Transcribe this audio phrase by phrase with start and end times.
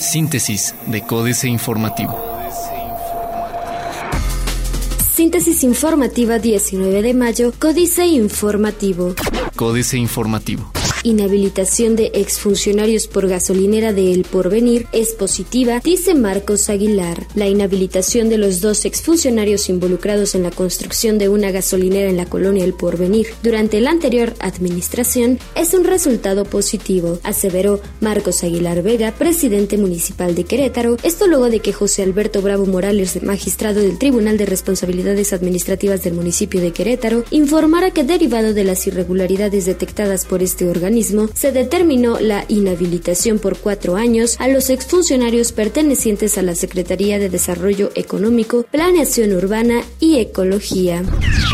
[0.00, 2.18] Síntesis de Códice Informativo.
[5.14, 9.14] Síntesis informativa 19 de mayo, Códice Informativo.
[9.56, 10.77] Códice Informativo.
[11.08, 17.26] Inhabilitación de exfuncionarios por gasolinera de El Porvenir es positiva, dice Marcos Aguilar.
[17.34, 22.26] La inhabilitación de los dos exfuncionarios involucrados en la construcción de una gasolinera en la
[22.26, 29.12] colonia El Porvenir durante la anterior administración es un resultado positivo, aseveró Marcos Aguilar Vega,
[29.12, 34.36] presidente municipal de Querétaro, esto luego de que José Alberto Bravo Morales, magistrado del Tribunal
[34.36, 40.42] de Responsabilidades Administrativas del municipio de Querétaro, informara que derivado de las irregularidades detectadas por
[40.42, 40.66] este
[41.34, 47.28] se determinó la inhabilitación por cuatro años a los exfuncionarios pertenecientes a la Secretaría de
[47.28, 51.04] Desarrollo Económico, Planeación Urbana y Ecología.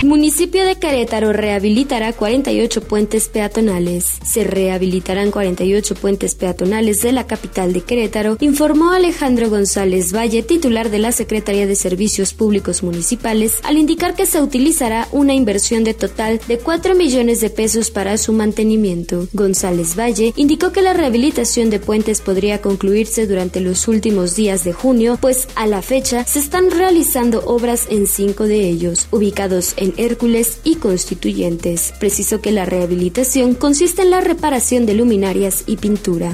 [0.02, 4.06] Municipio de Querétaro rehabilitará 48 puentes peatonales.
[4.24, 10.90] Se rehabilitarán 48 puentes peatonales de la capital de Querétaro, informó Alejandro González Valle, titular
[10.90, 15.92] de la Secretaría de Servicios Públicos Municipales, al indicar que se utilizará una inversión de
[15.92, 19.23] total de 4 millones de pesos para su mantenimiento.
[19.32, 24.72] González Valle indicó que la rehabilitación de puentes podría concluirse durante los últimos días de
[24.72, 29.94] junio, pues a la fecha se están realizando obras en cinco de ellos, ubicados en
[29.96, 31.94] Hércules y Constituyentes.
[31.98, 36.32] Precisó que la rehabilitación consiste en la reparación de luminarias y pintura.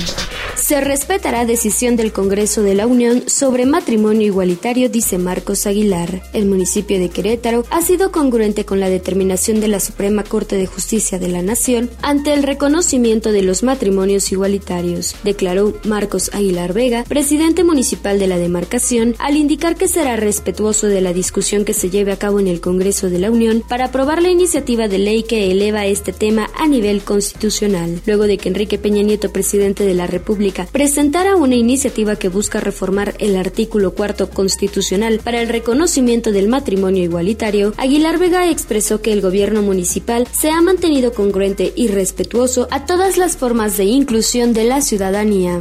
[0.56, 6.22] Se respetará decisión del Congreso de la Unión sobre matrimonio igualitario, dice Marcos Aguilar.
[6.32, 10.66] El municipio de Querétaro ha sido congruente con la determinación de la Suprema Corte de
[10.66, 16.72] Justicia de la Nación ante el reconocimiento conocimiento de los matrimonios igualitarios, declaró Marcos Aguilar
[16.72, 21.74] Vega, presidente municipal de la demarcación, al indicar que será respetuoso de la discusión que
[21.74, 24.96] se lleve a cabo en el Congreso de la Unión para aprobar la iniciativa de
[24.96, 29.84] ley que eleva este tema a nivel constitucional, luego de que Enrique Peña Nieto, presidente
[29.84, 35.50] de la República, presentara una iniciativa que busca reformar el artículo cuarto constitucional para el
[35.50, 41.74] reconocimiento del matrimonio igualitario, Aguilar Vega expresó que el gobierno municipal se ha mantenido congruente
[41.76, 45.60] y respetuoso a todas las formas de inclusión de la ciudadanía.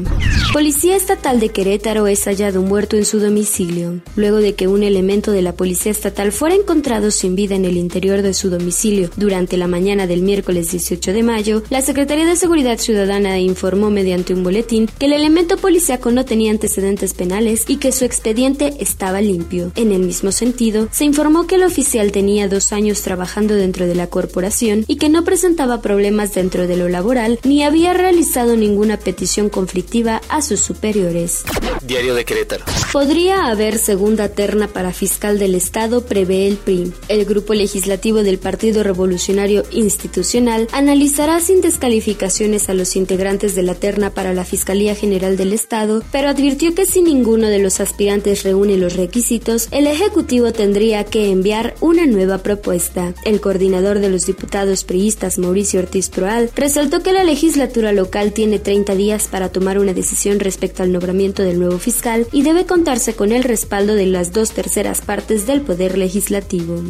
[0.54, 5.32] Policía Estatal de Querétaro es hallado muerto en su domicilio, luego de que un elemento
[5.32, 9.58] de la Policía Estatal fuera encontrado sin vida en el interior de su domicilio durante
[9.58, 14.44] la mañana del miércoles 18 de mayo, la Secretaría de Seguridad Ciudadana informó mediante un
[14.44, 19.72] boletín que el elemento policíaco no tenía antecedentes penales y que su expediente estaba limpio.
[19.76, 23.96] En el mismo sentido, se informó que el oficial tenía dos años trabajando dentro de
[23.96, 28.98] la corporación y que no presentaba problemas dentro de lo laboral ni había realizado ninguna
[28.98, 31.46] petición conflictiva a sus superiores.
[31.82, 32.66] Diario de Querétaro.
[32.92, 36.92] Podría haber segunda terna para fiscal del Estado, prevé el PRI.
[37.08, 43.76] El grupo legislativo del Partido Revolucionario Institucional analizará sin descalificaciones a los integrantes de la
[43.76, 48.44] terna para la Fiscalía General del Estado, pero advirtió que si ninguno de los aspirantes
[48.44, 53.14] reúne los requisitos, el Ejecutivo tendría que enviar una nueva propuesta.
[53.24, 58.58] El coordinador de los diputados priistas, Mauricio Ortiz Proal, resaltó que la legislatura local tiene
[58.58, 63.14] 30 días para tomar una decisión respecto al nombramiento del nuevo fiscal y debe contarse
[63.14, 66.82] con el respaldo de las dos terceras partes del poder legislativo.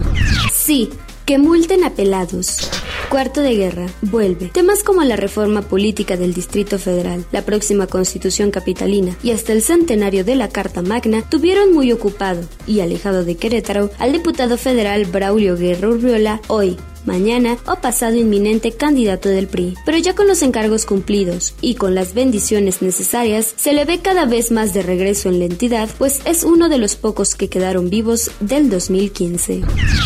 [0.54, 0.90] Sí,
[1.26, 2.72] que multen apelados.
[3.10, 3.88] Cuarto de guerra.
[4.02, 4.48] Vuelve.
[4.48, 9.62] Temas como la reforma política del Distrito Federal, la próxima constitución capitalina y hasta el
[9.62, 15.06] centenario de la Carta Magna tuvieron muy ocupado y alejado de Querétaro al diputado federal
[15.06, 16.78] Braulio Guerra Urriola hoy,
[17.10, 19.74] mañana o pasado inminente candidato del PRI.
[19.86, 24.26] Pero ya con los encargos cumplidos y con las bendiciones necesarias, se le ve cada
[24.26, 27.90] vez más de regreso en la entidad, pues es uno de los pocos que quedaron
[27.90, 29.62] vivos del 2015.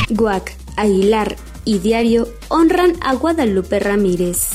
[0.09, 4.47] Guac, Aguilar y Diario honran a Guadalupe Ramírez.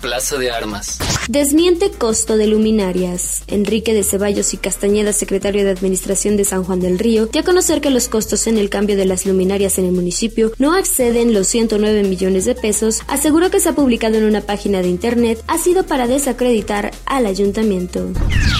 [0.00, 0.98] Plaza de Armas.
[1.28, 3.42] Desmiente costo de luminarias.
[3.46, 7.44] Enrique de Ceballos y Castañeda, secretario de Administración de San Juan del Río, dio a
[7.44, 11.34] conocer que los costos en el cambio de las luminarias en el municipio no exceden
[11.34, 13.02] los 109 millones de pesos.
[13.08, 17.26] Aseguró que se ha publicado en una página de internet ha sido para desacreditar al
[17.26, 18.08] ayuntamiento.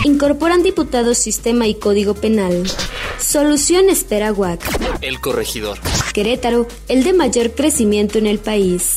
[0.05, 2.71] Incorporan diputados sistema y código penal.
[3.19, 4.61] Solución espera WAC.
[5.01, 5.79] El corregidor.
[6.13, 8.97] Querétaro, el de mayor crecimiento en el país.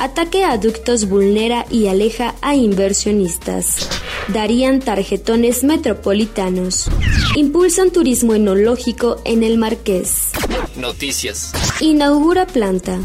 [0.00, 3.88] Ataque a ductos vulnera y aleja a inversionistas.
[4.28, 6.88] Darían tarjetones metropolitanos.
[7.36, 10.30] Impulsan turismo enológico en el Marqués.
[10.76, 11.52] Noticias.
[11.80, 12.98] Inaugura planta.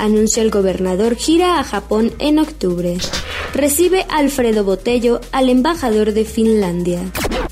[0.00, 2.98] Anuncia el gobernador gira a Japón en octubre.
[3.54, 7.00] Recibe Alfredo Botello al embajador de Finlandia.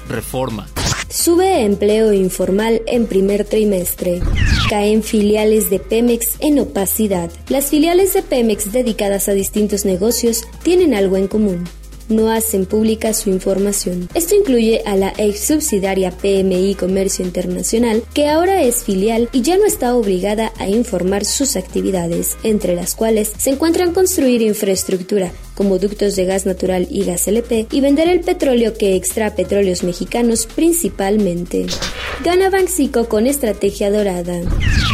[0.09, 0.69] Reforma.
[1.09, 4.21] Sube empleo informal en primer trimestre.
[4.69, 7.31] Caen filiales de Pemex en opacidad.
[7.49, 11.65] Las filiales de Pemex dedicadas a distintos negocios tienen algo en común
[12.09, 14.09] no hacen pública su información.
[14.15, 19.57] Esto incluye a la ex subsidiaria PMI Comercio Internacional, que ahora es filial y ya
[19.57, 25.79] no está obligada a informar sus actividades, entre las cuales se encuentran construir infraestructura, como
[25.79, 30.47] ductos de gas natural y gas LP, y vender el petróleo que extrae petróleos mexicanos
[30.47, 31.67] principalmente.
[32.25, 34.41] Gana Banxico con estrategia dorada.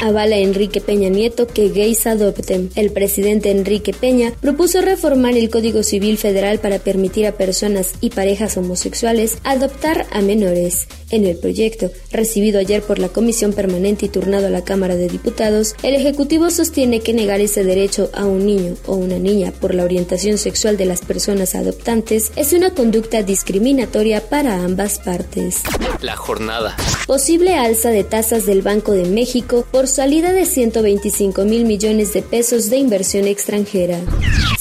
[0.02, 2.70] Avala Enrique Peña Nieto que gays adopten.
[2.74, 8.10] El presidente Enrique Peña propuso reformar el Código Civil Federal para permitir a personas y
[8.10, 10.88] parejas homosexuales adoptar a menores.
[11.10, 15.08] En el proyecto, recibido ayer por la Comisión Permanente y turnado a la Cámara de
[15.08, 19.74] Diputados, el Ejecutivo sostiene que negar ese derecho a un niño o una niña por
[19.74, 25.62] la orientación sexual de las personas adoptantes es una conducta discriminatoria para ambas partes.
[26.00, 26.76] La jornada.
[27.06, 32.22] Posible alza de tasas del Banco de México por salida de 125 mil millones de
[32.22, 34.00] pesos de inversión extranjera.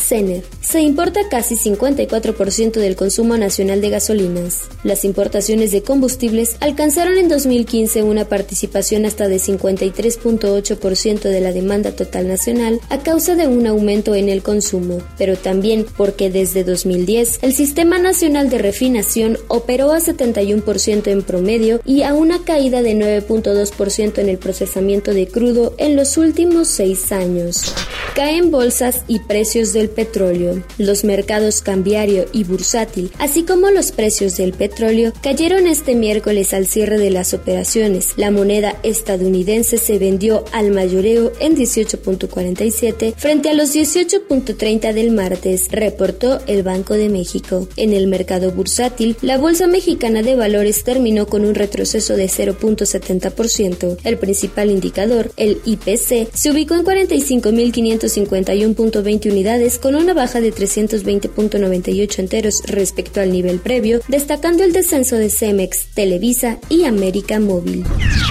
[0.10, 0.44] CENER.
[0.60, 4.70] Se importa casi 54% del consumo nacional de gasolinas.
[4.84, 11.92] Las importaciones de combustibles alcanzaron en 2015 una participación hasta de 53.8% de la demanda
[11.92, 17.40] total nacional a causa de un aumento en el consumo, pero también porque desde 2010
[17.44, 22.96] el Sistema Nacional de Refinación operó a 71% en promedio y a una caída de
[22.96, 27.76] 9.2% en el procesamiento de crudo en los últimos seis años.
[28.16, 30.64] Caen bolsas y precios del petróleo.
[30.78, 36.68] Los mercados cambiario y bursátil, así como los precios del petróleo, cayeron este miércoles al
[36.68, 38.14] cierre de las operaciones.
[38.16, 45.68] La moneda estadounidense se vendió al mayoreo en 18.47 frente a los 18.30 del martes,
[45.70, 47.68] reportó el Banco de México.
[47.76, 53.98] En el mercado bursátil, la Bolsa Mexicana de Valores terminó con un retroceso de 0.70%.
[54.06, 62.20] El principal indicador, el IPC, se ubicó en 45.551.20 unidades con una baja de 320.98
[62.20, 67.86] enteros respecto al nivel previo, destacando el descenso de Cemex, Televisa y América Móvil.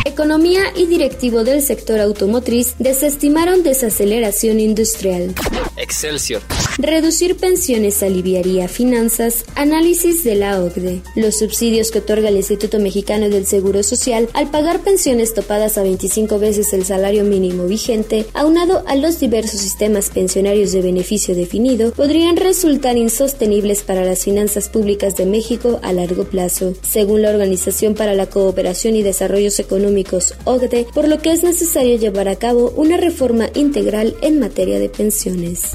[0.04, 5.34] Economía y directivo del sector automotriz desestimaron desaceleración industrial.
[5.78, 6.42] Excelsior.
[6.78, 9.44] Reducir pensiones aliviaría finanzas.
[9.54, 11.02] Análisis de la OCDE.
[11.16, 15.82] Los subsidios que otorga el Instituto Mexicano del Seguro Social al pagar pensiones topadas a
[15.82, 21.92] 25 veces el salario mínimo vigente, aunado a los diversos sistemas pensionarios de beneficio definido,
[21.92, 27.94] podrían resultar insostenibles para las finanzas públicas de México a largo plazo, según la Organización
[27.94, 32.72] para la Cooperación y Desarrollos Económicos OCDE, por lo que es necesario llevar a cabo
[32.76, 35.67] una reforma integral en materia de pensiones.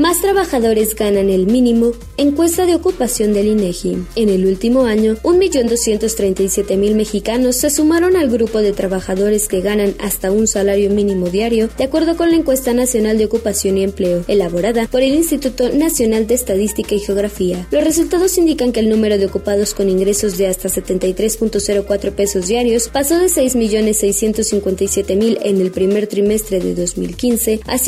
[0.00, 3.96] Más trabajadores ganan el mínimo, encuesta de ocupación del INEGI.
[4.16, 10.32] En el último año, 1.237.000 mexicanos se sumaron al grupo de trabajadores que ganan hasta
[10.32, 14.88] un salario mínimo diario, de acuerdo con la encuesta nacional de ocupación y empleo, elaborada
[14.88, 17.66] por el Instituto Nacional de Estadística y Geografía.
[17.70, 22.88] Los resultados indican que el número de ocupados con ingresos de hasta 73.04 pesos diarios
[22.88, 27.78] pasó de 6.657.000 en el primer trimestre de 2015 a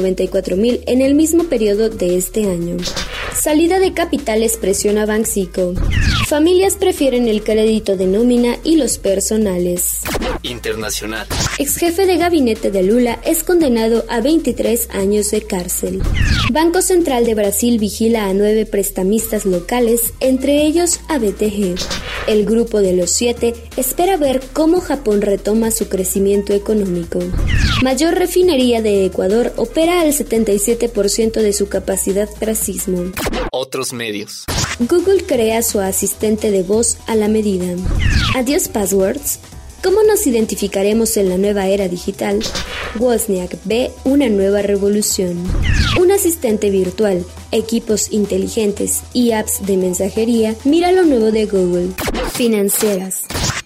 [0.00, 2.76] 7.894.000 en el mismo periodo de este año.
[3.34, 5.74] Salida de capitales presiona Banxico.
[6.26, 10.00] Familias prefieren el crédito de nómina y los personales.
[10.42, 11.26] Internacional.
[11.58, 16.02] Ex jefe de gabinete de Lula es condenado a 23 años de cárcel.
[16.50, 21.74] Banco Central de Brasil vigila a nueve prestamistas locales, entre ellos a BTG.
[22.26, 27.18] El grupo de los siete espera ver cómo Japón retoma su crecimiento económico.
[27.82, 33.12] Mayor refinería de Ecuador opera al 77% de su capacidad tras sismo.
[33.52, 34.44] Otros medios.
[34.80, 37.66] Google crea su asistente de voz a la medida.
[38.34, 39.38] Adiós passwords.
[39.82, 42.40] ¿Cómo nos identificaremos en la nueva era digital?
[42.98, 45.44] Wozniak ve una nueva revolución.
[46.00, 51.90] Un asistente virtual, equipos inteligentes y apps de mensajería, mira lo nuevo de Google.
[52.32, 53.24] Financieras.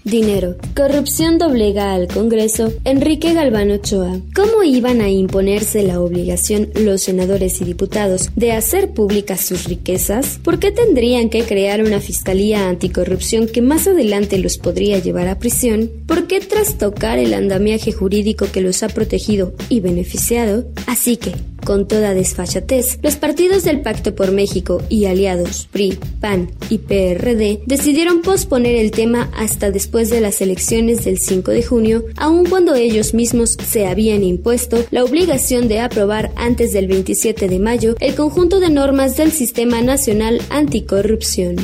[0.08, 0.56] Dinero.
[0.74, 2.72] Corrupción doblega al Congreso.
[2.84, 4.20] Enrique Galván Ochoa.
[4.34, 10.40] ¿Cómo iban a imponerse la obligación los senadores y diputados de hacer públicas sus riquezas?
[10.42, 15.38] ¿Por qué tendrían que crear una fiscalía anticorrupción que más adelante los podría llevar a
[15.38, 15.90] prisión?
[16.06, 20.64] ¿Por qué trastocar el andamiaje jurídico que los ha protegido y beneficiado?
[20.86, 21.34] Así que,
[21.64, 27.62] con toda desfachatez, los partidos del Pacto por México y aliados PRI, PAN y PRD
[27.66, 32.74] decidieron posponer el tema hasta después de las elecciones del 5 de junio, aun cuando
[32.74, 38.14] ellos mismos se habían impuesto la obligación de aprobar antes del 27 de mayo el
[38.14, 41.56] conjunto de normas del Sistema Nacional Anticorrupción.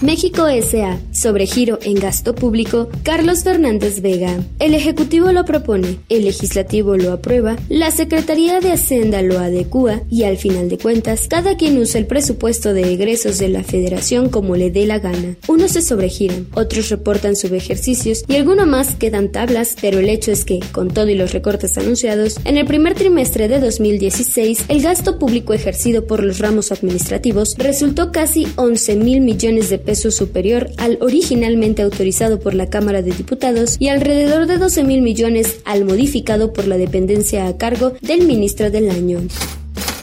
[0.00, 0.96] México S.A.
[1.12, 4.38] Sobre giro en gasto público, Carlos Fernández Vega.
[4.60, 10.22] El Ejecutivo lo propone, el Legislativo lo aprueba, la Secretaría de Hacienda lo adecua y
[10.22, 14.54] al final de cuentas, cada quien usa el presupuesto de egresos de la Federación como
[14.54, 15.36] le dé la gana.
[15.48, 20.44] Unos se sobregiran, otros reportan subejercicios y algunos más quedan tablas, pero el hecho es
[20.44, 25.18] que, con todo y los recortes anunciados, en el primer trimestre de 2016, el gasto
[25.18, 30.98] público ejercido por los ramos administrativos resultó casi 11 mil millones de pesos superior al
[31.00, 36.52] originalmente autorizado por la Cámara de Diputados y alrededor de 12 mil millones al modificado
[36.52, 39.20] por la dependencia a cargo del ministro del año.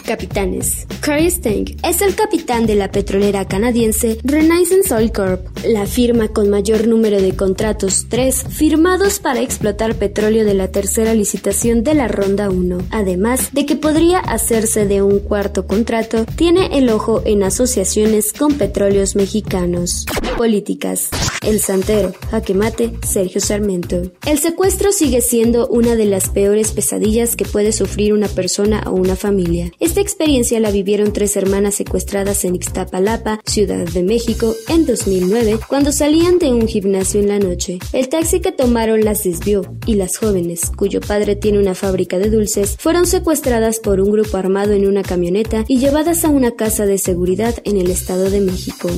[0.05, 0.85] Capitanes.
[1.01, 6.50] Curry Steng es el capitán de la petrolera canadiense Renaissance Oil Corp, la firma con
[6.50, 12.07] mayor número de contratos, tres, firmados para explotar petróleo de la tercera licitación de la
[12.07, 12.77] Ronda 1.
[12.91, 18.53] Además de que podría hacerse de un cuarto contrato, tiene el ojo en asociaciones con
[18.53, 20.05] petróleos mexicanos.
[20.38, 21.09] Políticas.
[21.45, 24.12] El Santero, Jaque Mate, Sergio Sarmiento.
[24.25, 28.91] El secuestro sigue siendo una de las peores pesadillas que puede sufrir una persona o
[28.91, 29.71] una familia.
[29.96, 35.94] Esta experiencia la vivieron tres hermanas secuestradas en Ixtapalapa, Ciudad de México, en 2009, cuando
[35.94, 37.80] salían de un gimnasio en la noche.
[37.94, 42.30] El taxi que tomaron las desvió y las jóvenes, cuyo padre tiene una fábrica de
[42.30, 46.86] dulces, fueron secuestradas por un grupo armado en una camioneta y llevadas a una casa
[46.86, 48.90] de seguridad en el Estado de México.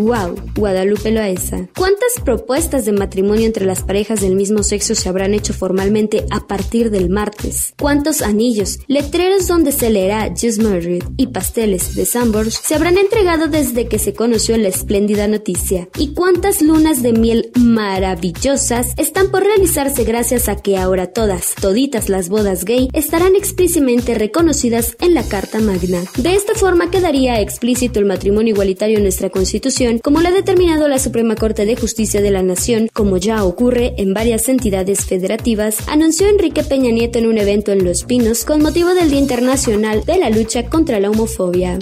[0.00, 0.34] ¡Wow!
[0.56, 1.68] Guadalupe Loaesa.
[1.76, 6.48] ¿Cuántas propuestas de matrimonio entre las parejas del mismo sexo se habrán hecho formalmente a
[6.48, 7.74] partir del martes?
[7.78, 13.48] ¿Cuántos anillos, letreros donde se leerá Just Married y pasteles de Sambors se habrán entregado
[13.48, 15.88] desde que se conoció la espléndida noticia.
[15.98, 22.08] ¿Y cuántas lunas de miel maravillosas están por realizarse gracias a que ahora todas, toditas
[22.08, 26.02] las bodas gay estarán explícitamente reconocidas en la Carta Magna?
[26.16, 30.88] De esta forma quedaría explícito el matrimonio igualitario en nuestra Constitución, como lo ha determinado
[30.88, 35.76] la Suprema Corte de Justicia de la Nación, como ya ocurre en varias entidades federativas,
[35.88, 40.04] anunció Enrique Peña Nieto en un evento en Los Pinos con motivo del Día Internacional
[40.04, 41.80] de la lucha contra la homofobia.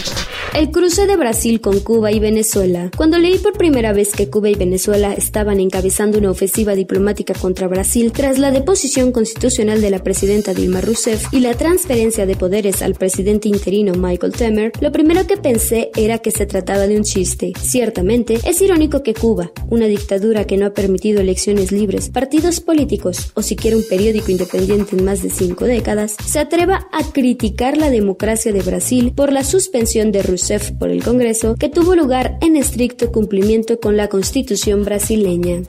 [0.54, 2.90] El cruce de Brasil con Cuba y Venezuela.
[2.97, 7.68] Cuando leí por primera vez que Cuba y Venezuela estaban encabezando una ofensiva diplomática contra
[7.68, 12.80] Brasil tras la deposición constitucional de la presidenta Dilma Rousseff y la transferencia de poderes
[12.80, 17.04] al presidente interino Michael Temer, lo primero que pensé era que se trataba de un
[17.04, 17.52] chiste.
[17.61, 23.32] Ciertamente, es irónico que Cuba, una dictadura que no ha permitido elecciones libres, partidos políticos
[23.35, 27.90] o siquiera un periódico independiente en más de cinco décadas, se atreva a criticar la
[28.30, 33.10] de Brasil por la suspensión de Rousseff por el Congreso que tuvo lugar en estricto
[33.10, 35.62] cumplimiento con la constitución brasileña.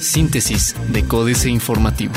[0.00, 2.12] Síntesis de Códice Informativo.